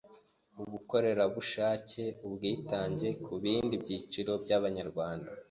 [0.63, 5.29] Ubukorerabushake/Ubwitange ku bindi byiciro by’abanyarwanda